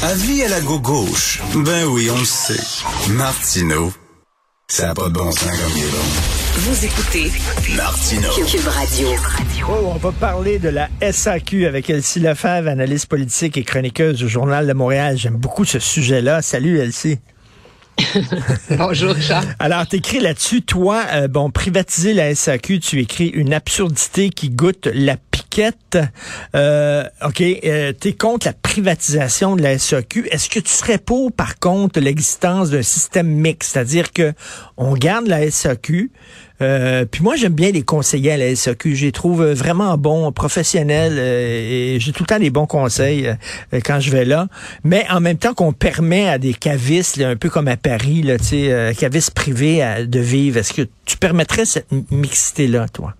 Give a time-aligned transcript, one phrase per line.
[0.00, 1.40] Avis à la gauche.
[1.56, 2.62] Ben oui, on le sait.
[3.10, 3.92] Martineau,
[4.68, 6.04] ça n'a pas de bon sens comme il est bon.
[6.58, 7.32] Vous écoutez
[7.76, 8.30] Martineau.
[8.46, 9.08] Cube Radio.
[9.68, 14.28] Oh, on va parler de la SAQ avec Elsie Lefebvre, analyste politique et chroniqueuse du
[14.28, 15.16] Journal de Montréal.
[15.18, 16.42] J'aime beaucoup ce sujet-là.
[16.42, 17.18] Salut Elsie.
[18.70, 19.42] Bonjour, Richard.
[19.58, 24.88] Alors, t'écris là-dessus, toi, euh, bon, privatiser la SAQ, tu écris une absurdité qui goûte
[24.94, 25.16] la
[26.54, 30.28] Euh, OK, euh, t'es contre la privatisation de la SAQ.
[30.30, 34.32] Est-ce que tu serais pour, par contre, l'existence d'un système mixte, c'est-à-dire que
[34.76, 36.10] on garde la SAQ,
[36.60, 38.96] euh, puis moi, j'aime bien les conseillers à la SAQ.
[38.96, 43.28] Je les trouve vraiment bons, professionnels, euh, et j'ai tout le temps des bons conseils
[43.28, 44.48] euh, quand je vais là.
[44.84, 48.22] Mais en même temps qu'on permet à des cavistes, là, un peu comme à Paris,
[48.22, 53.14] là, euh, cavistes privés, de vivre, est-ce que tu permettrais cette mixité-là, toi?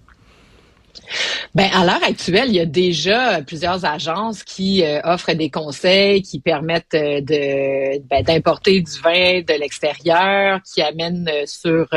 [1.55, 6.23] Ben à l'heure actuelle, il y a déjà plusieurs agences qui euh, offrent des conseils,
[6.23, 11.89] qui permettent euh, ben, d'importer du vin de l'extérieur, qui amènent euh, sur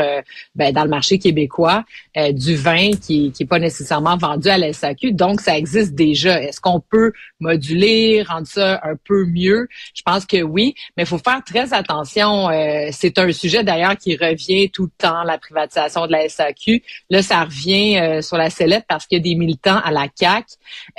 [0.54, 1.84] ben, dans le marché québécois
[2.32, 5.12] du vin qui qui est pas nécessairement vendu à la SAQ.
[5.12, 6.42] Donc ça existe déjà.
[6.42, 9.68] Est-ce qu'on peut moduler, rendre ça un peu mieux?
[9.94, 12.48] Je pense que oui, mais il faut faire très attention.
[12.90, 16.82] C'est un sujet d'ailleurs qui revient tout le temps la privatisation de la SAQ.
[17.10, 20.46] Là, ça revient sur la sellette parce qu'il y a des militants à la CAC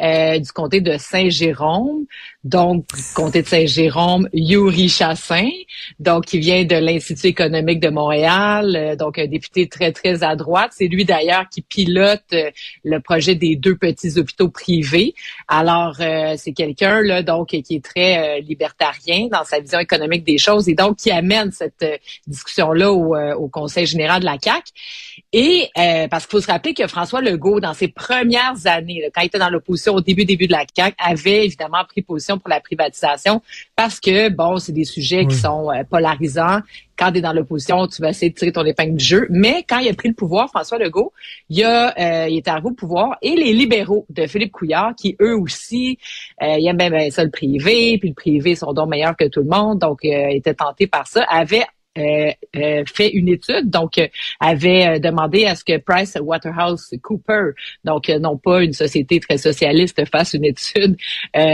[0.02, 2.06] euh, du comté de Saint-Jérôme,
[2.44, 5.50] donc comté de Saint-Jérôme, Yuri Chassin,
[6.00, 10.36] donc qui vient de l'Institut économique de Montréal, euh, donc un député très très à
[10.36, 10.72] droite.
[10.74, 12.52] C'est lui d'ailleurs qui pilote euh,
[12.84, 15.14] le projet des deux petits hôpitaux privés.
[15.48, 20.68] Alors c'est quelqu'un là donc qui est très libertarien dans sa vision économique des choses
[20.70, 21.86] et donc qui amène cette
[22.28, 24.66] discussion là au, au Conseil général de la CAC.
[25.32, 25.70] Et
[26.10, 29.40] parce qu'il faut se rappeler que François Legault dans ses premières années, quand il était
[29.40, 33.42] dans l'opposition au début début de la CAQ, avait évidemment pris position pour la privatisation
[33.76, 36.60] parce que, bon, c'est des sujets qui sont euh, polarisants.
[36.96, 39.28] Quand tu es dans l'opposition, tu vas essayer de tirer ton épingle du jeu.
[39.30, 41.12] Mais quand il a pris le pouvoir, François Legault,
[41.50, 45.16] il, a, euh, il est arrivé au pouvoir et les libéraux de Philippe Couillard, qui
[45.22, 45.98] eux aussi,
[46.42, 49.42] euh, ils aiment bien, ça le privé, puis le privé sont donc meilleurs que tout
[49.42, 51.66] le monde, donc euh, étaient tentés par ça, avaient
[51.96, 54.08] fait une étude, donc euh,
[54.40, 57.52] avait demandé à ce que Price Waterhouse Cooper,
[57.84, 60.98] donc non pas une société très socialiste, fasse une étude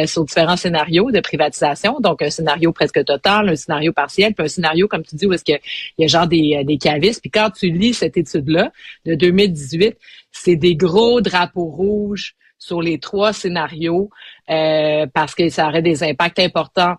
[0.06, 4.50] sur différents scénarios de privatisation, donc un scénario presque total, un scénario partiel, puis un
[4.50, 5.60] scénario comme tu dis où est-ce qu'il
[5.98, 7.22] y a genre des, des cavistes.
[7.22, 8.72] Puis quand tu lis cette étude-là
[9.06, 9.98] de 2018,
[10.32, 14.10] c'est des gros drapeaux rouges sur les trois scénarios
[14.48, 16.96] parce que ça aurait des impacts importants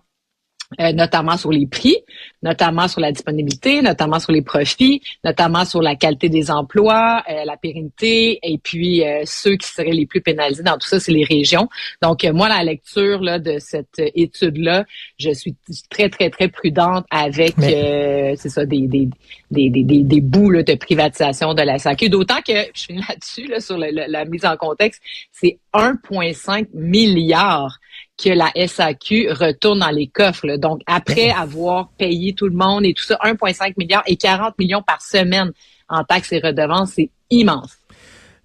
[0.79, 1.97] euh, notamment sur les prix,
[2.41, 7.43] notamment sur la disponibilité, notamment sur les profits, notamment sur la qualité des emplois, euh,
[7.43, 11.11] la pérennité, et puis euh, ceux qui seraient les plus pénalisés dans tout ça, c'est
[11.11, 11.67] les régions.
[12.01, 14.85] Donc moi, la lecture là, de cette étude-là,
[15.19, 15.55] je suis
[15.89, 19.09] très, très, très prudente avec c'est ça, des, des,
[19.51, 22.07] des, des, des bouts de privatisation de la SAQ.
[22.07, 25.01] D'autant que, je suis là-dessus, là, sur la mise en contexte,
[25.33, 27.77] c'est 1,5 milliard
[28.21, 30.57] que la SAQ retourne dans les coffres.
[30.57, 34.81] Donc, après avoir payé tout le monde et tout ça, 1,5 milliard et 40 millions
[34.81, 35.51] par semaine
[35.89, 37.77] en taxes et redevances, c'est immense.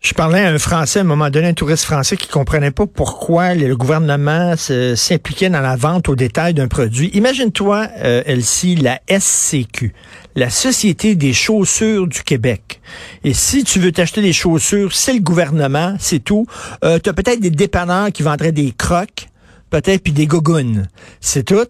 [0.01, 2.87] Je parlais à un Français, à un moment donné, un touriste français qui comprenait pas
[2.87, 7.09] pourquoi le gouvernement s'impliquait dans la vente au détail d'un produit.
[7.15, 9.95] Imagine-toi, euh, Elsie, la SCQ,
[10.37, 12.81] la Société des chaussures du Québec.
[13.25, 16.47] Et si tu veux t'acheter des chaussures, c'est le gouvernement, c'est tout.
[16.85, 19.29] Euh, tu as peut-être des dépanneurs qui vendraient des crocs
[19.71, 20.89] peut-être, puis des gogounes.
[21.21, 21.67] C'est tout.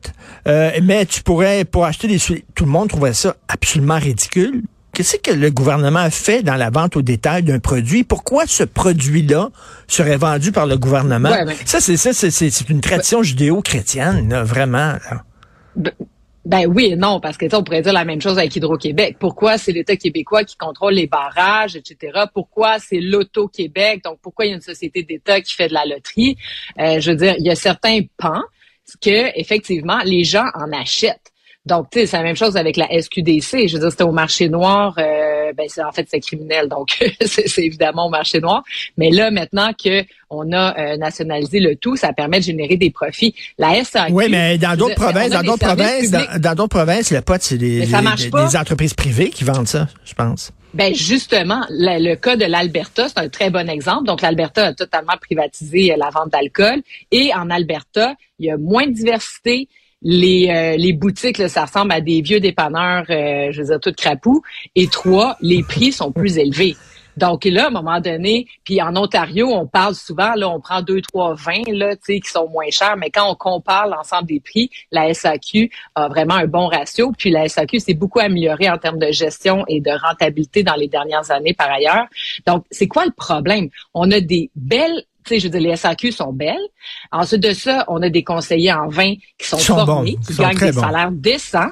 [0.47, 4.63] Euh, mais tu pourrais, pour acheter des tout le monde trouvait ça absolument ridicule.
[4.93, 8.03] Qu'est-ce que le gouvernement a fait dans la vente au détail d'un produit?
[8.03, 9.51] Pourquoi ce produit-là
[9.89, 11.31] serait vendu par le gouvernement?
[11.67, 14.95] Ça, c'est ça, c'est une tradition judéo-chrétienne, vraiment.
[15.77, 15.93] Ben,
[16.47, 19.17] ben oui et non, parce que on pourrait dire la même chose avec Hydro-Québec.
[19.19, 22.21] Pourquoi c'est l'État québécois qui contrôle les barrages, etc.
[22.33, 24.05] Pourquoi c'est l'Auto-Québec?
[24.05, 26.37] Donc, pourquoi il y a une société d'État qui fait de la loterie?
[26.79, 28.45] Euh, je veux dire, il y a certains pans
[29.03, 31.33] que, effectivement, les gens en achètent.
[31.65, 33.67] Donc, tu sais, c'est la même chose avec la SQDC.
[33.67, 34.95] Je veux dire, c'était au marché noir.
[34.99, 36.89] Euh, ben, c'est en fait c'est criminel, donc
[37.25, 38.63] c'est évidemment au marché noir.
[38.97, 42.91] Mais là, maintenant que on a euh, nationalisé le tout, ça permet de générer des
[42.91, 43.35] profits.
[43.59, 44.13] La SAQ.
[44.13, 47.87] Oui, mais dans d'autres provinces, dans d'autres provinces, dans, d'autres provinces, le pot, c'est des,
[47.87, 50.53] des, entreprises privées qui vendent ça, je pense.
[50.75, 54.05] Ben justement, le, cas de l'Alberta, c'est un très bon exemple.
[54.05, 58.59] Donc l'Alberta a totalement privatisé euh, la vente d'alcool et en Alberta, il y a
[58.59, 59.69] moins de diversité,
[60.03, 63.93] les, euh, les boutiques, ça ressemble à des vieux dépanneurs, euh, je veux dire, tout
[63.97, 64.43] crapou.
[64.75, 66.77] Et trois, les prix sont plus élevés.
[67.17, 70.83] Donc là, à un moment donné, puis en Ontario, on parle souvent, là, on prend
[70.83, 74.27] deux, trois vins, là, tu sais, qui sont moins chers, mais quand on compare l'ensemble
[74.27, 77.13] des prix, la SAQ a vraiment un bon ratio.
[77.17, 80.89] Puis la SAQ s'est beaucoup améliorée en termes de gestion et de rentabilité dans les
[80.89, 82.07] dernières années par ailleurs.
[82.47, 83.71] Donc, c'est quoi le problème?
[83.95, 86.57] On a des belles sais, je veux dire, les SAQ sont belles.
[87.13, 90.73] Ensuite de ça, on a des conseillers en vin qui sont, formés, qui gagnent des
[90.73, 91.71] salaires décents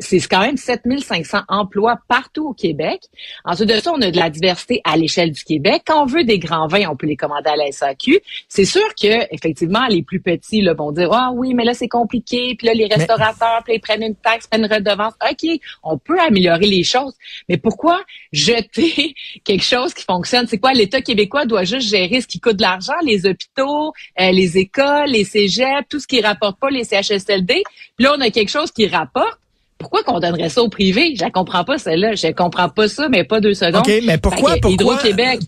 [0.00, 3.00] c'est quand même 7500 emplois partout au Québec.
[3.44, 5.82] Ensuite de ça, on a de la diversité à l'échelle du Québec.
[5.86, 8.20] Quand on veut des grands vins, on peut les commander à la SAQ.
[8.48, 11.88] C'est sûr que effectivement, les plus petits là, vont dire ah oui, mais là c'est
[11.88, 12.54] compliqué.
[12.56, 15.14] Puis là, les restaurateurs, puis ils prennent une taxe, prennent une redevance.
[15.28, 15.48] Ok,
[15.82, 17.14] on peut améliorer les choses,
[17.48, 18.00] mais pourquoi
[18.32, 19.14] jeter
[19.44, 20.46] quelque chose qui fonctionne?
[20.46, 20.72] C'est quoi?
[20.72, 25.10] L'État québécois doit juste gérer ce qui coûte de l'argent, les hôpitaux, euh, les écoles,
[25.10, 27.62] les cégeps, tout ce qui rapporte pas les CHSLD.
[27.96, 29.40] Puis là, on a quelque chose qui rapporte
[29.78, 31.14] pourquoi qu'on donnerait ça au privé?
[31.18, 32.14] Je ne comprends pas celle-là.
[32.14, 33.76] Je comprends pas ça, mais pas deux secondes.
[33.86, 34.98] OK, mais pourquoi, pourquoi,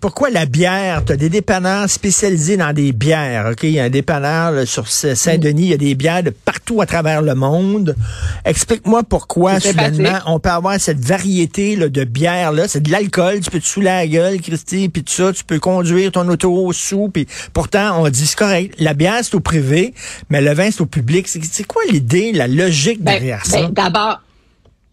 [0.00, 1.02] pourquoi la bière?
[1.06, 3.48] Tu as des dépanneurs spécialisés dans des bières.
[3.52, 6.82] OK, il y a un dépanneur sur Saint-Denis, il y a des bières de partout
[6.82, 7.96] à travers le monde.
[8.44, 12.52] Explique-moi pourquoi, soudainement, on peut avoir cette variété là, de bières.
[12.52, 15.32] là C'est de l'alcool, tu peux te saouler la gueule, Christy, puis tout ça.
[15.32, 18.74] Tu peux conduire ton auto sous, puis pourtant, on dit c'est correct.
[18.78, 19.94] La bière, c'est au privé,
[20.28, 21.26] mais le vin, c'est au public.
[21.28, 23.68] C'est quoi l'idée, la logique ben, derrière ben, ça?
[23.72, 24.20] D'abord,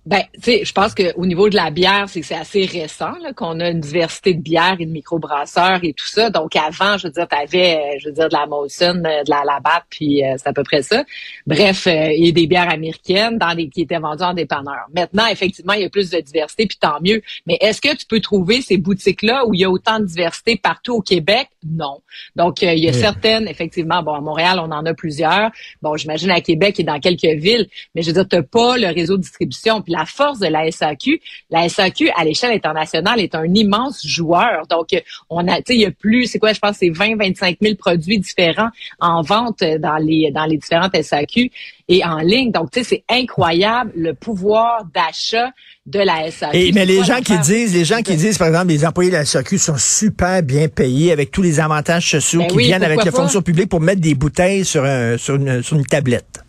[0.06, 3.70] ben, tu sais, je pense qu'au niveau de la bière, c'est assez récent qu'on a
[3.70, 6.30] une diversité de bières et de microbrasseurs et tout ça.
[6.30, 9.24] Donc avant, je veux dire, tu avais, euh, je veux dire, de la Molson, euh,
[9.24, 11.04] de la Labatt, puis euh, c'est à peu près ça.
[11.48, 14.86] Bref, il y a des bières américaines dans des qui étaient vendues en dépanneur.
[14.94, 17.24] Maintenant, effectivement, il y a plus de diversité, puis tant mieux.
[17.48, 20.56] Mais est-ce que tu peux trouver ces boutiques-là où il y a autant de diversité
[20.56, 21.50] partout au Québec?
[21.66, 22.02] Non.
[22.36, 25.50] Donc, il y a certaines, effectivement, bon, à Montréal, on en a plusieurs.
[25.82, 28.94] Bon, j'imagine à Québec et dans quelques villes, mais je veux dire, tu pas le
[28.94, 29.82] réseau de distribution.
[29.82, 34.68] Puis la force de la SAQ, la SAQ à l'échelle internationale est un immense joueur.
[34.68, 34.90] Donc,
[35.30, 37.58] on a, tu sais, il y a plus, c'est quoi, je pense, c'est 20, 25
[37.62, 38.70] 000 produits différents
[39.00, 41.52] en vente dans les dans les différentes SAQ
[41.88, 42.52] et en ligne.
[42.52, 45.52] Donc, tu sais, c'est incroyable le pouvoir d'achat
[45.86, 46.58] de la SAQ.
[46.58, 49.16] Et, mais les gens qui disent, les gens qui disent, par exemple, les employés de
[49.16, 53.04] la SAQ sont super bien payés avec tous les avantages sociaux ben qui viennent avec
[53.04, 54.84] la fonction publique pour mettre des bouteilles sur,
[55.18, 56.44] sur, une, sur une tablette.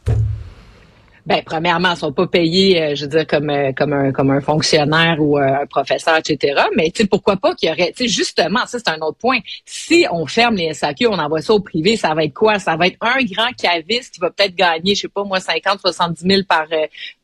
[1.26, 4.30] Ben, premièrement, ils sont pas payés, euh, je veux dire, comme euh, comme un comme
[4.30, 6.62] un fonctionnaire ou euh, un professeur, etc.
[6.76, 9.18] Mais tu sais, pourquoi pas qu'il y aurait, tu sais, justement, ça c'est un autre
[9.18, 9.40] point.
[9.64, 12.60] Si on ferme les SAQ, on envoie ça au privé, ça va être quoi?
[12.60, 15.80] Ça va être un grand caviste qui va peut-être gagner, je sais pas moi, 50,
[15.80, 16.66] 70 000 par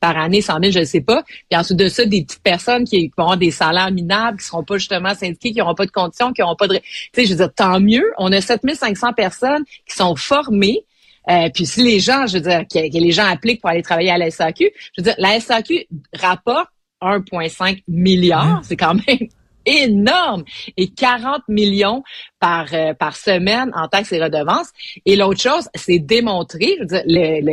[0.01, 1.23] par année, 100 000, je sais pas.
[1.49, 4.65] Puis ensuite de ça, des petites personnes qui vont avoir des salaires minables, qui seront
[4.65, 6.83] pas justement syndiqués, qui n'auront pas de conditions, qui n'auront pas de, tu
[7.13, 8.11] sais, je veux dire, tant mieux.
[8.17, 10.83] On a 7500 personnes qui sont formées
[11.29, 14.11] euh, puis si les gens, je veux dire, que, les gens appliquent pour aller travailler
[14.11, 16.69] à la SAQ, je veux dire, la SAQ rapporte
[17.01, 18.63] 1,5 milliard, mmh.
[18.63, 19.27] c'est quand même
[19.65, 20.43] énorme
[20.75, 22.03] et 40 millions
[22.39, 24.71] par euh, par semaine en taxes et redevances.
[25.05, 26.75] Et l'autre chose, c'est démontré.
[26.77, 27.03] Je veux dire,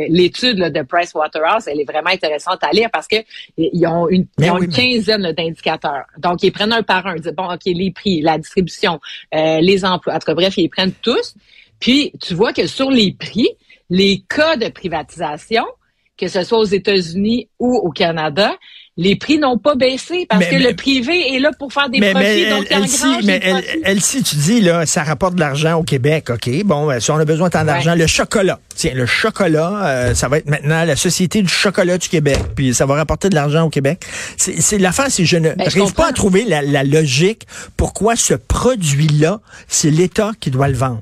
[0.09, 3.17] l'étude de Price Waterhouse, elle est vraiment intéressante à lire parce que
[3.57, 6.05] ils ont une, ils ont une quinzaine d'indicateurs.
[6.17, 7.15] Donc ils prennent un par un.
[7.15, 8.99] Ils disent bon, ok, les prix, la distribution,
[9.33, 10.15] euh, les emplois.
[10.15, 11.35] En tout cas, bref, ils prennent tous.
[11.79, 13.49] Puis tu vois que sur les prix,
[13.91, 15.65] les cas de privatisation,
[16.17, 18.53] que ce soit aux États-Unis ou au Canada,
[18.95, 22.15] les prix n'ont pas baissé parce que le privé est là pour faire des profits.
[22.17, 23.41] Mais donc elle, mais
[23.83, 26.63] elle, si tu dis là, ça rapporte de l'argent au Québec, ok.
[26.63, 30.13] Bon, ben, si on a besoin de tant d'argent, le chocolat, tiens, le chocolat, euh,
[30.13, 33.35] ça va être maintenant la société du chocolat du Québec, puis ça va rapporter de
[33.35, 34.05] l'argent au Québec.
[34.37, 37.45] C'est l'affaire, si je ne ben, pas à trouver la, la logique
[37.75, 41.01] pourquoi ce produit-là, c'est l'État qui doit le vendre.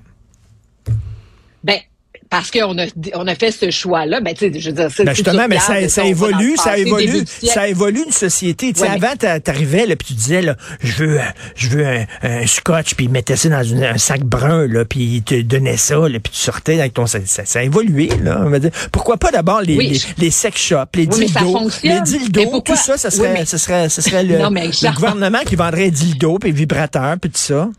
[2.29, 5.15] Parce qu'on a on a fait ce choix-là, ben tu sais, je veux dire, ben
[5.15, 8.71] justement, mais ça, ça évolue, ça évolue, ça évolue une société.
[8.71, 11.19] Tu sais, avant, t'arrivais là, puis tu disais là, je veux,
[11.55, 15.24] je veux un, scotch, puis ils mettaient ça dans un sac brun là, puis ils
[15.24, 18.43] te donnaient ça, là, puis tu sortais avec ton, ça, ça, a évolué là.
[18.45, 22.75] On va dire, pourquoi pas d'abord les, les, sex shops, les dildos, les dildos, tout
[22.75, 27.17] ça, ça serait, ce serait, ce serait le, le gouvernement qui vendrait dildos puis vibrateurs
[27.19, 27.69] puis tout ça.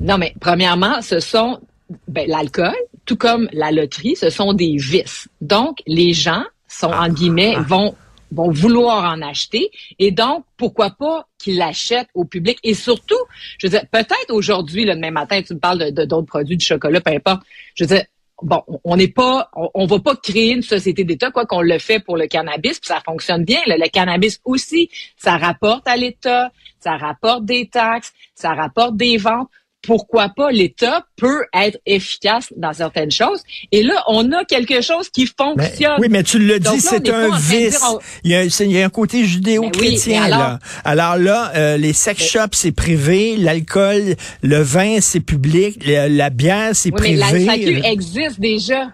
[0.00, 1.60] Non, mais premièrement, ce sont
[2.08, 2.74] ben, l'alcool,
[3.10, 5.26] tout comme la loterie, ce sont des vices.
[5.40, 7.62] Donc, les gens sont, en guillemets, ah.
[7.62, 7.96] vont
[8.30, 9.72] vont vouloir en acheter.
[9.98, 12.60] Et donc pourquoi pas qu'ils l'achètent au public?
[12.62, 13.18] Et surtout
[13.58, 16.64] je veux dire peut-être aujourd'hui le demain matin tu me parles de d'autres produits du
[16.64, 17.42] chocolat peu importe.
[17.74, 18.04] Je veux dire
[18.40, 21.80] bon on n'est pas on, on, va pas créer une société d'État quoi qu'on le
[21.80, 26.52] fait pour le cannabis puis ça fonctionne bien le cannabis aussi ça rapporte à l'État
[26.78, 29.50] ça rapporte des taxes ça rapporte des ventes
[29.82, 33.42] pourquoi pas l'État peut être efficace dans certaines choses.
[33.72, 35.96] Et là, on a quelque chose qui fonctionne.
[35.98, 37.80] oui, mais tu le dis, c'est un vice.
[38.24, 40.58] il, y a, il, y a, un côté judéo-chrétien là.
[40.84, 46.70] Alors là, euh, les sex shops, c'est privé, l'alcool, le vin, c'est public, la, bière,
[46.74, 47.22] c'est privé.
[47.30, 48.92] Mais la SAQ existe déjà.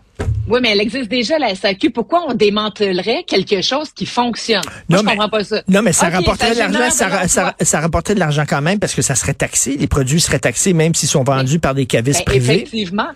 [0.49, 1.91] Oui, mais elle existe déjà, la SAQ.
[1.91, 4.63] Pourquoi on démantèlerait quelque chose qui fonctionne?
[4.65, 5.63] Moi, non, je mais, comprends pas ça.
[5.67, 9.03] Non, mais ça rapporterait de l'argent, ça, ça, rapporterait de l'argent quand même parce que
[9.03, 9.77] ça serait taxé.
[9.77, 12.55] Les produits seraient taxés même s'ils sont vendus par des cavistes ben, privés.
[12.55, 13.09] Effectivement.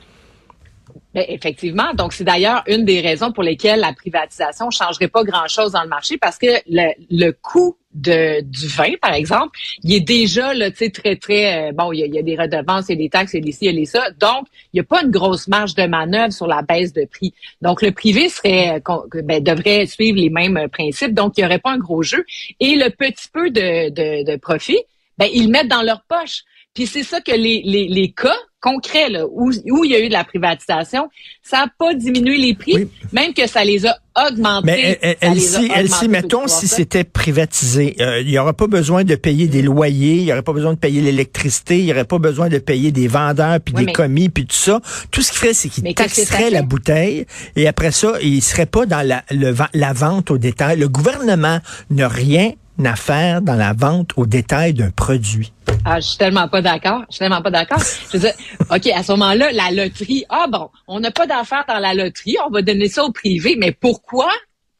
[1.12, 1.92] Ben, effectivement.
[1.94, 5.82] Donc, c'est d'ailleurs une des raisons pour lesquelles la privatisation ne changerait pas grand-chose dans
[5.82, 10.54] le marché parce que le, le coût de, du vin, par exemple, il est déjà
[10.54, 11.70] là, très, très...
[11.70, 13.44] Euh, bon, il y, a, des redevances, il y a des taxes, il y a
[13.44, 14.10] des ci, il y a des ça.
[14.20, 17.34] Donc, il n'y a pas une grosse marge de manœuvre sur la baisse de prix.
[17.60, 21.12] Donc, le privé serait euh, ben, devrait suivre les mêmes euh, principes.
[21.12, 22.24] Donc, il n'y aurait pas un gros jeu.
[22.60, 24.78] Et le petit peu de, de, de profit,
[25.18, 26.44] ben, ils le mettent dans leur poche.
[26.72, 30.00] Puis c'est ça que les, les, les cas concret là, où, où il y a
[30.00, 31.08] eu de la privatisation,
[31.42, 33.96] ça n'a pas diminué les prix, même que ça les a
[34.28, 34.66] augmentés.
[35.02, 39.46] Mais Elsie, Elsie mettons si c'était privatisé, euh, il n'y aurait pas besoin de payer
[39.46, 42.48] des loyers, il n'y aurait pas besoin de payer l'électricité, il n'y aurait pas besoin
[42.48, 44.80] de payer des vendeurs, puis des commis, puis tout ça.
[45.10, 47.26] Tout ce qu'il ferait, c'est qu'il taxerait la bouteille,
[47.56, 50.78] et après ça, il ne serait pas dans la, le, la vente au détail.
[50.78, 52.52] Le gouvernement n'a rien
[52.84, 55.52] à faire dans la vente au détail d'un produit.
[55.84, 57.04] Ah, je suis tellement pas d'accord.
[57.08, 57.78] Je suis tellement pas d'accord.
[57.78, 58.34] Je veux dire,
[58.70, 62.36] OK, à ce moment-là, la loterie, ah bon, on n'a pas d'affaires dans la loterie,
[62.46, 64.30] on va donner ça au privé, mais pourquoi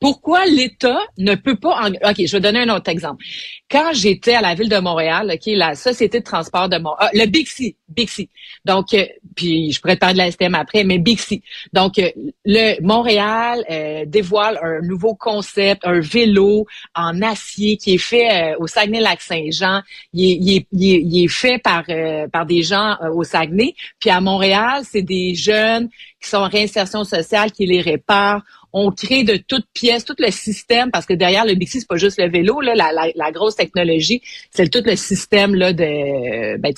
[0.00, 1.88] pourquoi l'État ne peut pas...
[1.88, 3.22] OK, je vais donner un autre exemple.
[3.70, 7.16] Quand j'étais à la ville de Montréal, OK, la Société de transport de Montréal, ah,
[7.16, 8.30] le Bixi, Bixi.
[8.64, 9.04] Donc, euh,
[9.36, 11.42] puis je pourrais te parler de la STM après, mais Bixi.
[11.74, 12.10] Donc, euh,
[12.46, 18.66] le Montréal euh, dévoile un nouveau concept, un vélo en acier qui est fait au
[18.66, 19.82] Saguenay-Lac-Saint-Jean.
[20.14, 21.84] Il est, il, est, fait par,
[22.32, 23.74] par des gens au Saguenay.
[23.98, 25.90] Puis à Montréal, c'est des jeunes
[26.20, 30.30] qui sont en réinsertion sociale qui les réparent on crée de toutes pièces, tout le
[30.30, 34.22] système, parce que derrière le Bixi, c'est pas juste le vélo, là, la, grosse technologie,
[34.50, 36.72] c'est tout le système là, de ben,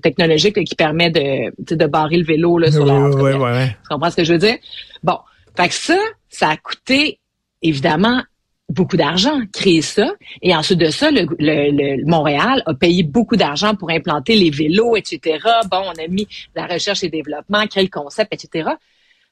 [0.00, 4.24] technologique qui permet de, de barrer le vélo là, sur la Tu comprends ce que
[4.24, 4.56] je veux dire?
[5.02, 5.18] Bon.
[5.56, 5.98] Fait que ça,
[6.28, 7.18] ça a coûté
[7.62, 8.22] évidemment
[8.68, 10.12] beaucoup d'argent, créer ça.
[10.42, 14.96] Et ensuite de ça, le, le, Montréal a payé beaucoup d'argent pour implanter les vélos,
[14.96, 15.38] etc.
[15.70, 18.70] Bon, on a mis la recherche et développement, créer le concept, etc.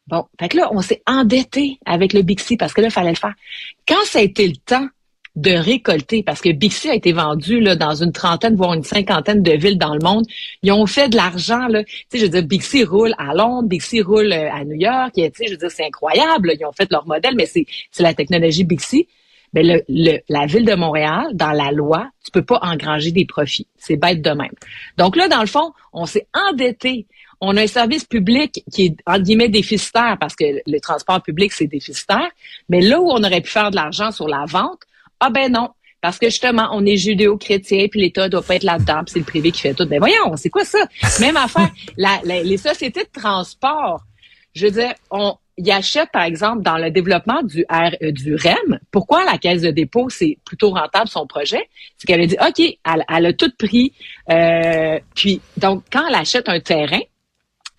[0.07, 3.11] Bon, fait que là, on s'est endetté avec le Bixi parce que là, il fallait
[3.11, 3.35] le faire.
[3.89, 4.87] Quand ça a été le temps
[5.37, 9.53] de récolter, parce que Bixi a été vendu dans une trentaine, voire une cinquantaine de
[9.53, 10.25] villes dans le monde.
[10.63, 11.67] Ils ont fait de l'argent.
[11.69, 15.13] Tu sais, je veux dire, Bixi roule à Londres, Bixi roule euh, à New York.
[15.15, 16.53] Tu sais, je veux dire, c'est incroyable.
[16.59, 17.67] Ils ont fait leur modèle, mais c'est
[17.99, 19.09] la technologie Bixi.
[19.55, 23.69] Mais le, la ville de Montréal, dans la loi, tu peux pas engranger des profits.
[23.77, 24.53] C'est bête de même.
[24.99, 27.07] Donc là, dans le fond, on s'est endetté
[27.41, 31.53] on a un service public qui est, entre guillemets, déficitaire parce que le transport public,
[31.53, 32.31] c'est déficitaire.
[32.69, 34.81] Mais là où on aurait pu faire de l'argent sur la vente,
[35.21, 35.71] ah ben non.
[36.01, 39.25] Parce que justement, on est judéo-chrétien, puis l'État doit pas être là-dedans, puis c'est le
[39.25, 39.87] privé qui fait tout.
[39.87, 40.81] Ben voyons, c'est quoi ça?
[41.21, 44.03] Même affaire, la, les sociétés de transport,
[44.55, 48.35] je veux dire, on, y achète, par exemple, dans le développement du, R, euh, du
[48.35, 51.69] REM, pourquoi la caisse de dépôt, c'est plutôt rentable son projet?
[51.97, 53.93] C'est qu'elle a dit, OK, elle, elle a tout pris.
[54.31, 57.01] Euh, puis, donc, quand elle achète un terrain,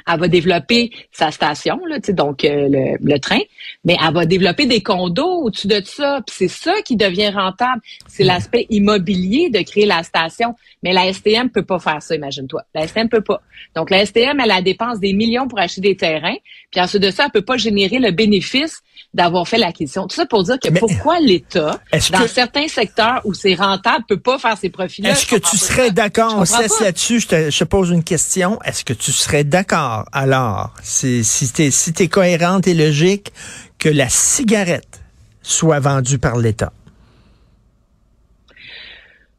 [0.07, 3.39] elle va développer sa station, là, donc euh, le, train,
[3.83, 6.21] mais elle va développer des condos au-dessus de ça.
[6.25, 7.81] Puis c'est ça qui devient rentable.
[8.07, 10.55] C'est l'aspect immobilier de créer la station.
[10.83, 12.63] Mais la STM peut pas faire ça, imagine-toi.
[12.75, 13.41] La STM peut pas.
[13.75, 16.35] Donc la STM, elle a dépense des millions pour acheter des terrains.
[16.71, 18.81] Puis ensuite de ça, elle peut pas générer le bénéfice
[19.15, 20.07] d'avoir fait l'acquisition.
[20.07, 21.79] Tout ça pour dire que pourquoi l'État,
[22.12, 25.12] dans certains secteurs où c'est rentable, peut pas faire ses profits-là?
[25.12, 28.59] Est-ce que tu serais d'accord, on cesse là-dessus, je te, je pose une question.
[28.63, 33.31] Est-ce que tu serais d'accord, alors, si, si tu es, si es cohérente et logique,
[33.79, 35.01] que la cigarette
[35.41, 36.71] soit vendue par l'État?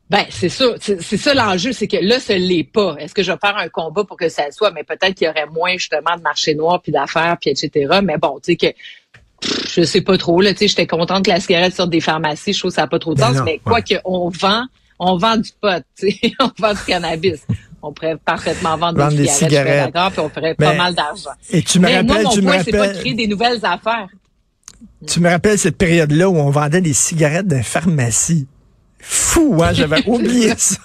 [0.09, 2.95] Ben, c'est ça, c'est ça l'enjeu, c'est que là, ce l'est pas.
[3.01, 5.31] Est-ce que je vais faire un combat pour que ça soit, mais peut-être qu'il y
[5.31, 8.01] aurait moins justement de marché noir puis d'affaires puis etc.
[8.05, 8.67] Mais bon, tu sais que
[9.69, 12.53] je sais pas trop là, tu sais, j'étais contente que la cigarette sorte des pharmacies,
[12.53, 14.65] je trouve que ça n'a pas trop de ben sens, mais quoi qu'on vend,
[15.01, 15.83] on vend du pot,
[16.41, 17.45] on vend du cannabis.
[17.89, 21.31] On pourrait parfaitement vendre, des, cigarettes, puis on ferait pas mal d'argent.
[21.51, 24.09] Et tu me rappelles, moi, tu me rappelles, pas de créer des nouvelles affaires.
[25.07, 28.49] Tu me rappelles cette période-là où on vendait des cigarettes dans pharmacie.
[28.99, 29.73] Fou, hein?
[29.73, 30.79] J'avais oublié ça.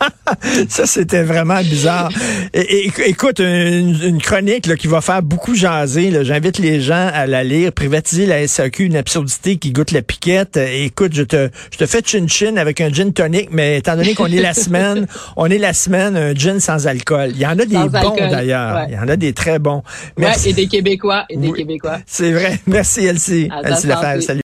[0.68, 2.10] ça, c'était vraiment bizarre.
[2.54, 6.24] Et, écoute, une, chronique là, qui va faire beaucoup jaser.
[6.24, 7.72] J'invite les gens à la lire.
[7.72, 10.56] Privatiser la SAQ, une absurdité qui goûte la piquette.
[10.56, 14.26] écoute, je te, je te fais chin-chin avec un gin tonic, mais étant donné qu'on
[14.26, 15.06] est la semaine,
[15.36, 17.30] on est la semaine, un gin sans alcool.
[17.34, 18.86] Il y en a des bons d'ailleurs.
[18.88, 19.82] Il y en a des très bons.
[20.16, 20.50] Merci.
[20.50, 21.24] et des Québécois.
[21.28, 21.98] Et des Québécois.
[22.06, 22.58] C'est vrai.
[22.66, 23.48] Merci Elsie.
[23.64, 24.22] Elsie Lefebvre.
[24.22, 24.34] Salut.